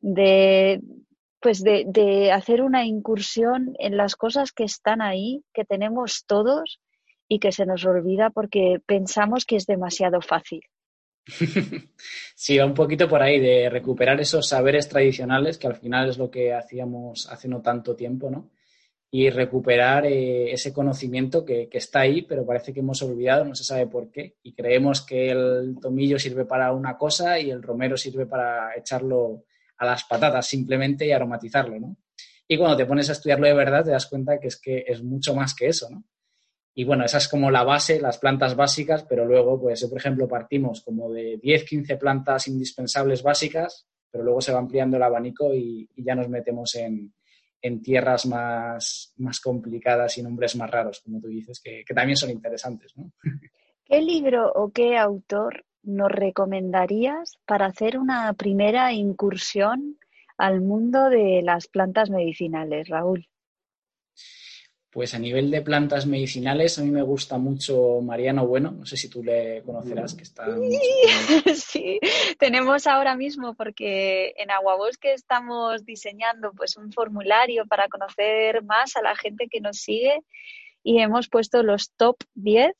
de, 0.00 0.80
pues 1.40 1.62
de, 1.62 1.84
de 1.86 2.32
hacer 2.32 2.62
una 2.62 2.84
incursión 2.84 3.74
en 3.78 3.96
las 3.96 4.16
cosas 4.16 4.52
que 4.52 4.64
están 4.64 5.00
ahí, 5.02 5.44
que 5.52 5.64
tenemos 5.64 6.24
todos 6.26 6.80
y 7.28 7.38
que 7.38 7.52
se 7.52 7.64
nos 7.66 7.84
olvida 7.84 8.30
porque 8.30 8.80
pensamos 8.84 9.44
que 9.46 9.56
es 9.56 9.66
demasiado 9.66 10.20
fácil. 10.20 10.62
Sí, 12.34 12.56
va 12.56 12.64
un 12.64 12.72
poquito 12.72 13.06
por 13.06 13.22
ahí 13.22 13.38
de 13.38 13.68
recuperar 13.68 14.18
esos 14.18 14.48
saberes 14.48 14.88
tradicionales 14.88 15.58
que 15.58 15.66
al 15.66 15.76
final 15.76 16.08
es 16.08 16.16
lo 16.16 16.30
que 16.30 16.54
hacíamos 16.54 17.28
hace 17.28 17.48
no 17.48 17.60
tanto 17.60 17.94
tiempo, 17.94 18.30
¿no? 18.30 18.50
Y 19.12 19.28
recuperar 19.28 20.06
eh, 20.06 20.52
ese 20.52 20.72
conocimiento 20.72 21.44
que, 21.44 21.68
está 21.72 22.00
ahí, 22.00 22.22
pero 22.22 22.46
parece 22.46 22.72
que 22.72 22.80
hemos 22.80 23.02
olvidado, 23.02 23.44
no 23.44 23.56
se 23.56 23.64
sabe 23.64 23.88
por 23.88 24.10
qué, 24.12 24.36
y 24.42 24.54
creemos 24.54 25.02
que 25.02 25.30
el 25.30 25.76
tomillo 25.80 26.18
sirve 26.18 26.44
para 26.44 26.72
una 26.72 26.96
cosa 26.96 27.38
y 27.40 27.50
el 27.50 27.62
romero 27.62 27.96
sirve 27.96 28.26
para 28.26 28.76
echarlo 28.76 29.44
a 29.78 29.86
las 29.86 30.04
patatas 30.04 30.46
simplemente 30.46 31.06
y 31.06 31.12
aromatizarlo, 31.12 31.80
¿no? 31.80 31.96
Y 32.46 32.56
cuando 32.56 32.76
te 32.76 32.86
pones 32.86 33.08
a 33.08 33.12
estudiarlo 33.12 33.46
de 33.46 33.54
verdad 33.54 33.84
te 33.84 33.90
das 33.90 34.06
cuenta 34.06 34.38
que 34.38 34.48
es 34.48 34.60
que 34.60 34.84
es 34.86 35.02
mucho 35.02 35.34
más 35.34 35.54
que 35.54 35.68
eso, 35.68 35.88
¿no? 35.90 36.04
Y 36.72 36.84
bueno, 36.84 37.04
esa 37.04 37.18
es 37.18 37.26
como 37.26 37.50
la 37.50 37.64
base, 37.64 38.00
las 38.00 38.18
plantas 38.18 38.54
básicas, 38.54 39.02
pero 39.02 39.24
luego, 39.26 39.60
pues, 39.60 39.84
por 39.86 39.98
ejemplo, 39.98 40.28
partimos 40.28 40.82
como 40.82 41.10
de 41.10 41.36
10, 41.42 41.64
15 41.64 41.96
plantas 41.96 42.46
indispensables 42.46 43.24
básicas, 43.24 43.88
pero 44.08 44.22
luego 44.22 44.40
se 44.40 44.52
va 44.52 44.60
ampliando 44.60 44.96
el 44.96 45.02
abanico 45.02 45.52
y 45.52 45.88
ya 45.96 46.14
nos 46.14 46.28
metemos 46.28 46.76
en, 46.76 47.12
en 47.62 47.82
tierras 47.82 48.26
más, 48.26 49.12
más 49.16 49.40
complicadas 49.40 50.16
y 50.18 50.22
nombres 50.22 50.56
más 50.56 50.70
raros, 50.70 51.00
como 51.00 51.20
tú 51.20 51.28
dices, 51.28 51.60
que, 51.60 51.84
también 51.94 52.16
son 52.16 52.30
interesantes. 52.30 52.96
¿no? 52.96 53.12
¿Qué 53.84 54.00
libro 54.00 54.50
o 54.52 54.70
qué 54.70 54.96
autor 54.96 55.64
nos 55.82 56.10
recomendarías 56.10 57.38
para 57.46 57.66
hacer 57.66 57.98
una 57.98 58.32
primera 58.34 58.92
incursión 58.92 59.98
al 60.36 60.60
mundo 60.60 61.08
de 61.10 61.42
las 61.42 61.68
plantas 61.68 62.10
medicinales, 62.10 62.88
Raúl? 62.88 63.28
Pues 64.90 65.14
a 65.14 65.20
nivel 65.20 65.52
de 65.52 65.62
plantas 65.62 66.04
medicinales, 66.06 66.78
a 66.78 66.82
mí 66.82 66.90
me 66.90 67.02
gusta 67.02 67.38
mucho 67.38 68.00
Mariano 68.02 68.46
Bueno, 68.46 68.72
no 68.72 68.84
sé 68.84 68.96
si 68.96 69.08
tú 69.08 69.22
le 69.22 69.62
conocerás, 69.62 70.14
que 70.14 70.24
está... 70.24 70.46
Sí, 71.54 72.00
tenemos 72.38 72.88
ahora 72.88 73.14
mismo, 73.14 73.54
porque 73.54 74.34
en 74.36 74.50
Aguabosque 74.50 75.12
estamos 75.12 75.84
diseñando 75.84 76.52
pues 76.52 76.76
un 76.76 76.92
formulario 76.92 77.66
para 77.66 77.88
conocer 77.88 78.64
más 78.64 78.96
a 78.96 79.02
la 79.02 79.14
gente 79.14 79.46
que 79.48 79.60
nos 79.60 79.76
sigue 79.76 80.24
y 80.82 80.98
hemos 80.98 81.28
puesto 81.28 81.62
los 81.62 81.92
top 81.92 82.16
10 82.34 82.72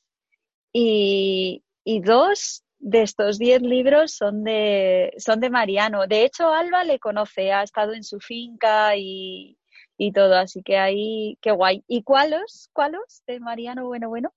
y, 0.73 1.62
y 1.85 2.00
dos 2.00 2.64
de 2.81 3.02
estos 3.02 3.38
10 3.38 3.62
libros 3.62 4.12
son 4.12 4.43
de, 4.43 5.12
son 5.19 5.38
de 5.40 5.50
Mariano. 5.50 6.07
De 6.07 6.25
hecho, 6.25 6.52
Alba 6.52 6.83
le 6.83 6.99
conoce, 6.99 7.52
ha 7.52 7.62
estado 7.62 7.93
en 7.93 8.02
su 8.02 8.19
finca 8.21 8.97
y, 8.97 9.59
y 10.02 10.12
todo, 10.12 10.35
así 10.37 10.62
que 10.62 10.78
ahí, 10.78 11.37
qué 11.42 11.50
guay. 11.50 11.85
¿Y 11.87 12.04
cuáles, 12.04 12.71
cuáles 12.73 13.23
de 13.26 13.38
Mariano 13.38 13.85
Bueno 13.85 14.09
Bueno? 14.09 14.33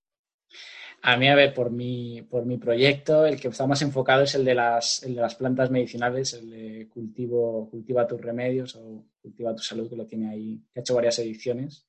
A 1.00 1.16
mí, 1.16 1.26
a 1.26 1.34
ver, 1.34 1.54
por 1.54 1.70
mi, 1.70 2.20
por 2.20 2.44
mi 2.44 2.58
proyecto, 2.58 3.24
el 3.24 3.40
que 3.40 3.48
está 3.48 3.66
más 3.66 3.80
enfocado 3.80 4.24
es 4.24 4.34
el 4.34 4.44
de 4.44 4.54
las, 4.54 5.02
el 5.04 5.14
de 5.14 5.22
las 5.22 5.36
plantas 5.36 5.70
medicinales, 5.70 6.34
el 6.34 6.50
de 6.50 6.88
cultivo, 6.90 7.70
cultiva 7.70 8.06
tus 8.06 8.20
remedios 8.20 8.76
o 8.76 9.06
cultiva 9.22 9.56
tu 9.56 9.62
salud, 9.62 9.88
que 9.88 9.96
lo 9.96 10.06
tiene 10.06 10.28
ahí, 10.28 10.60
que 10.70 10.80
ha 10.80 10.82
hecho 10.82 10.94
varias 10.94 11.18
ediciones. 11.20 11.86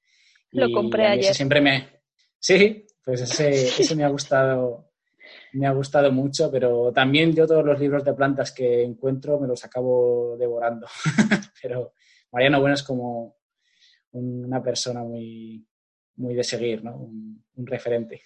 Lo 0.51 0.72
compré 0.72 1.08
ayer. 1.08 1.36
siempre 1.36 1.60
me... 1.60 2.00
Sí, 2.39 2.88
pues 3.03 3.20
ese, 3.22 3.50
ese 3.82 3.94
me 3.94 4.05
ha 4.05 4.10
gustado, 4.10 4.94
me 5.51 5.67
ha 5.67 5.72
gustado 5.72 6.13
mucho, 6.13 6.50
pero 6.50 6.94
también 6.94 7.36
yo 7.36 7.46
todos 7.46 7.65
los 7.65 7.77
libros 7.77 8.05
de 8.05 8.13
plantas 8.13 8.53
que 8.53 8.84
encuentro 8.84 9.38
me 9.38 9.48
los 9.48 9.65
acabo 9.65 10.38
devorando. 10.39 10.88
pero 11.62 11.91
Mariano 12.32 12.62
Bueno 12.62 12.75
es 12.75 12.84
como, 12.84 13.35
una 14.15 14.62
persona 14.62 15.03
muy, 15.03 15.65
muy 16.17 16.34
de 16.34 16.43
seguir, 16.43 16.84
¿no? 16.84 16.95
un, 16.95 17.43
referente. 17.57 18.22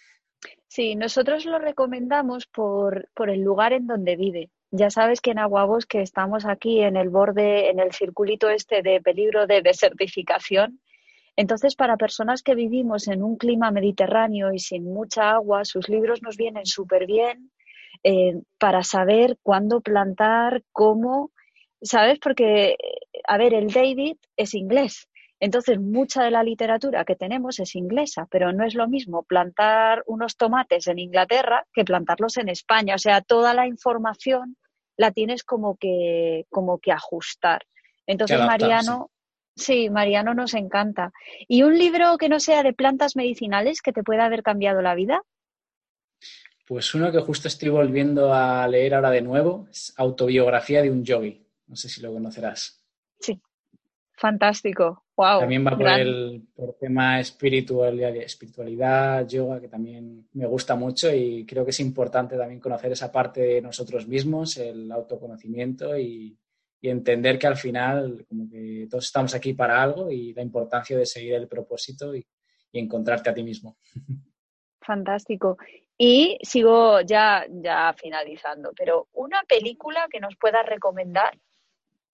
Sí, 0.67 0.95
nosotros 0.95 1.45
lo 1.45 1.59
recomendamos 1.59 2.47
por, 2.47 3.09
por, 3.13 3.29
el 3.29 3.41
lugar 3.41 3.73
en 3.73 3.87
donde 3.87 4.15
vive. 4.15 4.49
Ya 4.71 4.89
sabes 4.89 5.21
que 5.21 5.31
en 5.31 5.39
Aguabos 5.39 5.85
que 5.85 6.01
estamos 6.01 6.45
aquí 6.45 6.81
en 6.81 6.95
el 6.95 7.09
borde, 7.09 7.69
en 7.69 7.79
el 7.79 7.91
circulito 7.91 8.49
este 8.49 8.81
de 8.81 9.01
peligro 9.01 9.47
de 9.47 9.61
desertificación. 9.61 10.79
Entonces, 11.35 11.75
para 11.75 11.97
personas 11.97 12.43
que 12.43 12.55
vivimos 12.55 13.07
en 13.07 13.23
un 13.23 13.37
clima 13.37 13.71
mediterráneo 13.71 14.53
y 14.53 14.59
sin 14.59 14.83
mucha 14.83 15.31
agua, 15.31 15.65
sus 15.65 15.89
libros 15.89 16.21
nos 16.21 16.37
vienen 16.37 16.65
súper 16.65 17.05
bien 17.05 17.51
eh, 18.03 18.41
para 18.57 18.83
saber 18.83 19.37
cuándo 19.43 19.81
plantar, 19.81 20.63
cómo, 20.71 21.31
¿sabes? 21.81 22.19
Porque, 22.19 22.75
a 23.27 23.37
ver, 23.37 23.53
el 23.53 23.71
David 23.71 24.17
es 24.37 24.53
inglés, 24.53 25.08
entonces, 25.39 25.79
mucha 25.79 26.23
de 26.23 26.31
la 26.31 26.43
literatura 26.43 27.05
que 27.05 27.15
tenemos 27.15 27.59
es 27.59 27.75
inglesa, 27.75 28.27
pero 28.29 28.51
no 28.51 28.65
es 28.65 28.75
lo 28.75 28.89
mismo 28.89 29.23
plantar 29.23 30.03
unos 30.05 30.35
tomates 30.35 30.87
en 30.87 30.99
Inglaterra 30.99 31.65
que 31.71 31.85
plantarlos 31.85 32.37
en 32.37 32.49
España. 32.49 32.95
O 32.95 32.97
sea, 32.97 33.21
toda 33.21 33.53
la 33.53 33.65
información 33.65 34.57
la 34.97 35.11
tienes 35.11 35.43
como 35.43 35.77
que, 35.77 36.45
como 36.49 36.79
que 36.79 36.91
ajustar. 36.91 37.65
Entonces, 38.05 38.39
Mariano, 38.39 39.11
sí. 39.55 39.89
Mariano 39.89 40.33
nos 40.33 40.53
encanta. 40.55 41.13
¿Y 41.47 41.63
un 41.63 41.77
libro 41.77 42.17
que 42.17 42.27
no 42.27 42.41
sea 42.41 42.61
de 42.61 42.73
plantas 42.73 43.15
medicinales 43.15 43.81
que 43.81 43.93
te 43.93 44.03
pueda 44.03 44.25
haber 44.25 44.43
cambiado 44.43 44.81
la 44.81 44.95
vida? 44.95 45.23
Pues 46.67 46.93
uno 46.93 47.13
que 47.13 47.19
justo 47.19 47.47
estoy 47.47 47.69
volviendo 47.69 48.33
a 48.33 48.67
leer 48.67 48.93
ahora 48.93 49.09
de 49.09 49.21
nuevo 49.21 49.67
es 49.71 49.93
Autobiografía 49.97 50.81
de 50.81 50.91
un 50.91 51.05
yogi. 51.05 51.45
No 51.67 51.77
sé 51.77 51.87
si 51.87 52.01
lo 52.01 52.11
conocerás. 52.11 52.83
Sí, 53.19 53.41
fantástico. 54.19 55.05
También 55.15 55.65
va 55.65 55.77
por 55.77 55.87
el 55.87 56.47
por 56.55 56.73
tema 56.75 57.19
espiritualidad, 57.19 58.15
espiritualidad, 58.15 59.27
yoga, 59.27 59.59
que 59.59 59.67
también 59.67 60.27
me 60.33 60.45
gusta 60.45 60.75
mucho 60.75 61.13
y 61.13 61.45
creo 61.45 61.65
que 61.65 61.71
es 61.71 61.79
importante 61.79 62.37
también 62.37 62.59
conocer 62.59 62.91
esa 62.91 63.11
parte 63.11 63.41
de 63.41 63.61
nosotros 63.61 64.07
mismos, 64.07 64.57
el 64.57 64.91
autoconocimiento 64.91 65.97
y, 65.97 66.37
entender 66.81 67.37
que 67.37 67.47
al 67.47 67.57
final 67.57 68.25
como 68.29 68.49
que 68.49 68.87
todos 68.89 69.03
estamos 69.03 69.35
aquí 69.35 69.51
para 69.51 69.83
algo 69.83 70.09
y 70.09 70.33
la 70.33 70.41
importancia 70.41 70.97
de 70.97 71.05
seguir 71.05 71.33
el 71.33 71.49
propósito 71.49 72.15
y, 72.15 72.25
y 72.71 72.79
encontrarte 72.79 73.29
a 73.29 73.33
ti 73.33 73.43
mismo. 73.43 73.75
Fantástico. 74.79 75.57
Y 75.97 76.37
sigo 76.41 77.01
ya, 77.01 77.45
ya 77.49 77.93
finalizando, 77.97 78.71
pero 78.77 79.09
una 79.11 79.43
película 79.43 80.07
que 80.09 80.21
nos 80.21 80.37
puedas 80.37 80.65
recomendar 80.65 81.37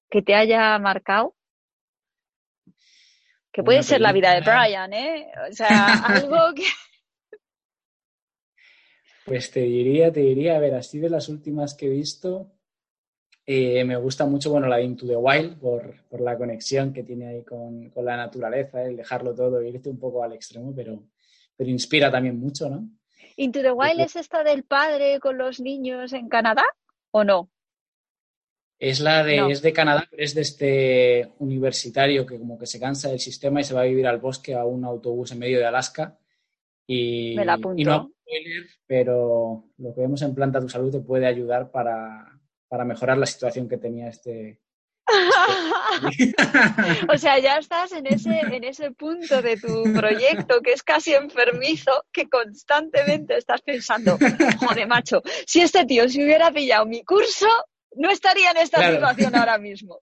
que 0.10 0.24
te 0.24 0.34
haya 0.34 0.80
marcado 0.80 1.36
que 3.56 3.64
puede 3.64 3.84
ser 3.84 4.02
la 4.02 4.12
vida 4.12 4.34
de 4.34 4.42
Brian, 4.42 4.92
¿eh? 4.92 5.32
O 5.50 5.54
sea, 5.54 5.94
algo 6.08 6.54
que... 6.54 6.66
Pues 9.26 9.50
te 9.50 9.62
diría, 9.62 10.12
te 10.12 10.20
diría, 10.20 10.58
a 10.58 10.60
ver, 10.60 10.76
así 10.76 11.00
de 11.00 11.10
las 11.10 11.30
últimas 11.30 11.74
que 11.74 11.86
he 11.86 11.90
visto, 11.90 12.52
eh, 13.46 13.86
me 13.86 13.96
gusta 13.96 14.26
mucho, 14.26 14.52
bueno, 14.52 14.68
la 14.68 14.76
de 14.76 14.84
Into 14.84 15.08
the 15.08 15.16
Wild, 15.16 15.58
por, 15.58 16.04
por 16.10 16.20
la 16.20 16.38
conexión 16.38 16.92
que 16.92 17.04
tiene 17.04 17.30
ahí 17.30 17.44
con, 17.46 17.92
con, 17.92 18.04
la 18.04 18.18
naturaleza, 18.18 18.84
el 18.84 18.98
dejarlo 18.98 19.34
todo, 19.34 19.62
irte 19.62 19.90
un 19.90 20.00
poco 20.00 20.22
al 20.22 20.34
extremo, 20.34 20.74
pero, 20.76 21.02
pero 21.56 21.70
inspira 21.70 22.12
también 22.12 22.38
mucho, 22.38 22.70
¿no? 22.70 22.90
¿Into 23.38 23.62
the 23.62 23.72
Wild 23.72 24.02
es 24.02 24.18
esta 24.18 24.44
del 24.44 24.66
padre 24.66 25.22
con 25.22 25.38
los 25.38 25.62
niños 25.62 26.12
en 26.12 26.28
Canadá 26.28 26.66
o 27.12 27.24
no? 27.24 27.50
Es 28.78 29.00
la 29.00 29.24
de, 29.24 29.52
es 29.52 29.62
de 29.62 29.72
Canadá, 29.72 30.06
pero 30.10 30.22
es 30.22 30.36
de 30.36 30.42
este 30.42 31.32
universitario 31.40 32.26
que 32.26 32.38
como 32.38 32.58
que 32.58 32.66
se 32.66 32.80
cansa 32.80 33.10
del 33.10 33.20
sistema 33.20 33.62
y 33.62 33.64
se 33.64 33.74
va 33.74 33.82
a 33.82 33.86
vivir 33.86 34.06
al 34.06 34.20
bosque 34.20 34.54
a 34.54 34.66
un 34.66 34.84
autobús 34.84 35.32
en 35.32 35.40
medio 35.40 35.60
de 35.60 35.66
Alaska. 35.66 36.18
Y, 36.86 37.36
Me 37.36 37.46
la 37.46 37.58
y 37.76 37.84
no 37.84 38.16
pero 38.88 39.66
lo 39.78 39.94
que 39.94 40.02
vemos 40.02 40.22
en 40.22 40.36
Planta 40.36 40.60
Tu 40.60 40.70
Salud 40.70 40.92
te 40.92 41.00
puede 41.00 41.26
ayudar 41.26 41.72
para, 41.72 42.40
mejorar 42.86 43.18
la 43.18 43.26
situación 43.26 43.70
que 43.70 43.78
tenía 43.78 44.10
este, 44.10 44.60
este 46.10 46.34
o 47.14 47.18
sea, 47.18 47.40
ya 47.40 47.58
estás 47.58 47.92
en 47.94 48.08
ese, 48.08 48.40
en 48.40 48.64
ese 48.64 48.92
punto 48.92 49.42
de 49.42 49.58
tu 49.58 49.84
proyecto 49.94 50.62
que 50.62 50.74
es 50.74 50.84
casi 50.84 51.14
enfermizo, 51.14 51.92
que 52.12 52.28
constantemente 52.28 53.38
estás 53.38 53.62
pensando, 53.62 54.18
joder, 54.60 54.88
macho, 54.88 55.22
si 55.46 55.62
este 55.62 55.86
tío 55.86 56.10
se 56.10 56.24
hubiera 56.24 56.52
pillado 56.52 56.86
mi 56.86 57.04
curso, 57.04 57.48
no 57.96 58.10
estaría 58.10 58.52
en 58.52 58.58
esta 58.58 58.92
situación 58.92 59.36
ahora 59.36 59.58
mismo. 59.60 60.00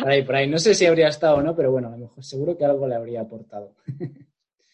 por 0.00 0.10
ahí, 0.10 0.22
por 0.22 0.36
ahí. 0.36 0.48
No 0.48 0.58
sé 0.58 0.74
si 0.74 0.86
habría 0.86 1.08
estado 1.08 1.36
o 1.36 1.42
no, 1.42 1.54
pero 1.54 1.70
bueno, 1.70 1.88
a 1.88 1.92
lo 1.92 1.98
mejor 1.98 2.24
seguro 2.24 2.56
que 2.56 2.64
algo 2.64 2.86
le 2.86 2.94
habría 2.94 3.22
aportado. 3.22 3.74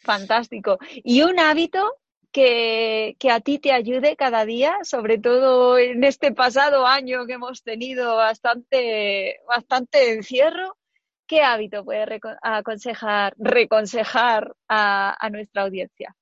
Fantástico. 0.02 0.78
¿Y 1.04 1.22
un 1.22 1.38
hábito 1.38 1.96
que, 2.32 3.16
que, 3.18 3.30
a 3.30 3.40
ti 3.40 3.58
te 3.58 3.72
ayude 3.72 4.16
cada 4.16 4.44
día, 4.44 4.78
sobre 4.82 5.18
todo 5.18 5.78
en 5.78 6.02
este 6.02 6.32
pasado 6.32 6.86
año 6.86 7.26
que 7.26 7.34
hemos 7.34 7.62
tenido 7.62 8.16
bastante, 8.16 9.40
bastante 9.46 10.12
encierro? 10.12 10.76
¿Qué 11.26 11.42
hábito 11.42 11.84
puede 11.84 12.20
aconsejar, 12.42 13.34
reconsejar 13.38 14.54
a 14.68 15.28
nuestra 15.30 15.62
audiencia? 15.62 16.16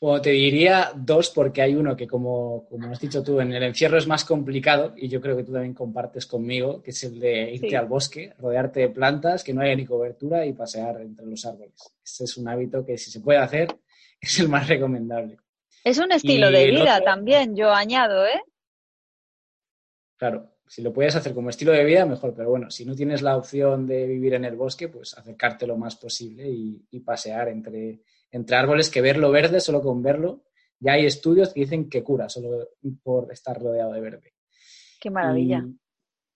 Bueno, 0.00 0.20
te 0.20 0.30
diría 0.30 0.92
dos 0.94 1.30
porque 1.30 1.62
hay 1.62 1.74
uno 1.74 1.96
que, 1.96 2.06
como, 2.06 2.66
como 2.68 2.90
has 2.90 3.00
dicho 3.00 3.22
tú, 3.22 3.40
en 3.40 3.52
el 3.52 3.62
encierro 3.62 3.98
es 3.98 4.06
más 4.06 4.24
complicado 4.24 4.92
y 4.96 5.08
yo 5.08 5.20
creo 5.20 5.36
que 5.36 5.44
tú 5.44 5.52
también 5.52 5.74
compartes 5.74 6.26
conmigo, 6.26 6.82
que 6.82 6.90
es 6.90 7.04
el 7.04 7.18
de 7.20 7.52
irte 7.52 7.76
al 7.76 7.86
bosque, 7.86 8.34
rodearte 8.38 8.80
de 8.80 8.88
plantas, 8.90 9.44
que 9.44 9.54
no 9.54 9.62
haya 9.62 9.74
ni 9.74 9.86
cobertura 9.86 10.44
y 10.46 10.52
pasear 10.52 11.00
entre 11.00 11.26
los 11.26 11.44
árboles. 11.46 11.74
Ese 12.04 12.24
es 12.24 12.36
un 12.36 12.48
hábito 12.48 12.84
que 12.84 12.98
si 12.98 13.10
se 13.10 13.20
puede 13.20 13.38
hacer 13.38 13.68
es 14.20 14.38
el 14.40 14.48
más 14.48 14.68
recomendable. 14.68 15.38
Es 15.82 15.98
un 15.98 16.12
estilo 16.12 16.50
de 16.50 16.70
vida 16.70 17.00
también, 17.02 17.54
yo 17.54 17.70
añado, 17.70 18.26
¿eh? 18.26 18.42
Claro, 20.16 20.56
si 20.66 20.80
lo 20.80 20.92
puedes 20.92 21.14
hacer 21.14 21.34
como 21.34 21.50
estilo 21.50 21.72
de 21.72 21.84
vida, 21.84 22.06
mejor, 22.06 22.34
pero 22.34 22.48
bueno, 22.48 22.70
si 22.70 22.86
no 22.86 22.94
tienes 22.94 23.20
la 23.20 23.36
opción 23.36 23.86
de 23.86 24.06
vivir 24.06 24.34
en 24.34 24.46
el 24.46 24.56
bosque, 24.56 24.88
pues 24.88 25.12
acercarte 25.16 25.66
lo 25.66 25.76
más 25.76 25.96
posible 25.96 26.48
y 26.48 27.00
pasear 27.00 27.48
entre 27.48 28.00
entre 28.34 28.56
árboles 28.56 28.90
que 28.90 29.00
verlo 29.00 29.30
verde, 29.30 29.60
solo 29.60 29.80
con 29.80 30.02
verlo, 30.02 30.42
ya 30.80 30.94
hay 30.94 31.06
estudios 31.06 31.52
que 31.52 31.60
dicen 31.60 31.88
que 31.88 32.02
cura 32.02 32.28
solo 32.28 32.68
por 33.02 33.32
estar 33.32 33.60
rodeado 33.60 33.92
de 33.92 34.00
verde. 34.00 34.34
Qué 35.00 35.08
maravilla. 35.08 35.64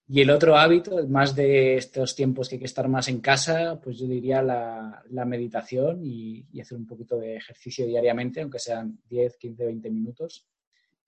Y, 0.07 0.21
el 0.21 0.31
otro 0.31 0.57
hábito, 0.57 1.07
más 1.09 1.35
de 1.35 1.77
estos 1.77 2.15
tiempos 2.15 2.49
que 2.49 2.55
hay 2.55 2.61
que 2.61 2.67
estar 2.67 2.89
más 2.89 3.09
en 3.09 3.21
casa, 3.21 3.81
pues 3.83 3.99
yo 3.99 4.07
diría 4.07 4.41
la, 4.43 5.25
meditación 5.27 6.01
y, 6.05 6.47
hacer 6.61 6.79
un 6.79 6.87
poquito 6.87 7.19
de 7.19 7.37
ejercicio 7.37 7.85
diariamente, 7.85 8.41
aunque 8.43 8.61
sean 8.61 9.01
10, 9.09 9.37
15, 9.37 9.65
20 9.67 9.91
minutos, 9.91 10.47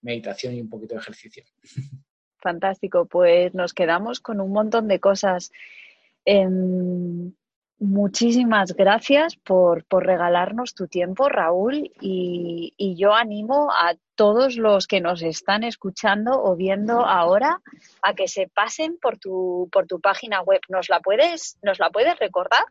meditación 0.01 0.55
y 0.55 0.61
un 0.61 0.69
poquito 0.69 0.95
de 0.95 1.01
ejercicio. 1.01 1.45
Fantástico, 2.37 3.05
pues 3.05 3.55
nos 3.55 3.73
quedamos 3.73 4.19
con 4.19 4.41
un 4.41 4.51
montón 4.51 4.89
de 4.89 4.99
cosas. 4.99 5.51
Em, 6.25 7.33
muchísimas 7.81 8.73
gracias 8.75 9.35
por, 9.35 9.85
regalarnos 9.89 10.75
tu 10.75 10.87
tiempo, 10.87 11.27
Raúl, 11.29 11.91
y, 11.99 12.73
y, 12.77 12.95
yo 12.95 13.13
animo 13.13 13.71
a 13.71 13.95
todos 14.15 14.55
los 14.55 14.85
que 14.85 15.01
nos 15.01 15.23
están 15.23 15.63
escuchando 15.63 16.31
o 16.43 16.55
viendo 16.55 17.03
ahora 17.05 17.59
a 18.03 18.13
que 18.13 18.27
se 18.27 18.47
pasen 18.47 18.97
por 19.01 19.17
tu, 19.17 19.67
por 19.71 19.87
tu 19.87 19.99
página 19.99 20.41
web. 20.41 20.61
¿Nos 20.69 20.89
la 20.89 20.99
puedes, 20.99 21.57
nos 21.63 21.79
la 21.79 21.89
puedes 21.89 22.17
recordar? 22.19 22.63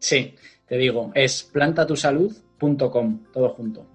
Sí, 0.00 0.34
te 0.66 0.76
digo, 0.76 1.12
es 1.14 1.44
plantatusalud.com, 1.44 3.24
todo 3.32 3.50
junto. 3.50 3.86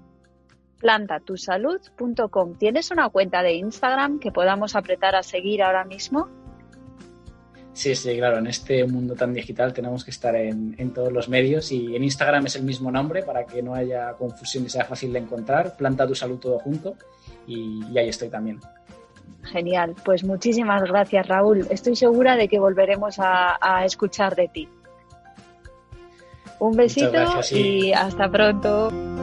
Plantatusalud.com. 0.79 2.58
¿Tienes 2.58 2.91
una 2.91 3.10
cuenta 3.10 3.44
de 3.44 3.55
Instagram 3.55 4.20
que 4.20 4.32
podamos 4.32 4.75
apretar 4.75 5.15
a 5.15 5.24
seguir 5.24 5.63
ahora 5.63 5.84
mismo? 5.84 6.45
Sí, 7.75 7.94
sí, 7.94 8.15
claro, 8.15 8.38
en 8.38 8.48
este 8.48 8.86
mundo 8.86 9.15
tan 9.15 9.34
digital 9.34 9.74
tenemos 9.74 10.05
que 10.05 10.12
estar 10.12 10.34
en, 10.34 10.94
todos 10.94 11.12
los 11.12 11.27
medios 11.27 11.74
y 11.74 11.94
en 11.94 12.05
Instagram 12.05 12.46
es 12.46 12.55
el 12.55 12.63
mismo 12.63 12.89
nombre 12.89 13.22
para 13.22 13.46
que 13.46 13.62
no 13.62 13.75
haya 13.75 14.13
confusión 14.13 14.65
y 14.65 14.70
sea 14.70 14.86
fácil 14.86 15.12
de 15.12 15.20
encontrar, 15.20 15.75
Planta 15.75 16.08
tu 16.08 16.15
Salud 16.15 16.39
todo 16.39 16.58
junto 16.60 16.96
y, 17.46 17.84
ahí 17.98 18.08
estoy 18.08 18.29
también. 18.29 18.62
Genial, 19.44 19.94
pues 20.05 20.24
muchísimas 20.24 20.84
gracias 20.84 21.27
Raúl, 21.27 21.67
estoy 21.70 21.98
segura 21.98 22.38
de 22.38 22.48
que 22.48 22.60
volveremos 22.60 23.17
a, 23.20 23.84
escuchar 23.84 24.38
de 24.38 24.48
ti. 24.48 24.70
Un 26.60 26.77
besito 26.77 27.41
y 27.51 27.91
hasta 27.91 28.32
pronto. 28.32 29.15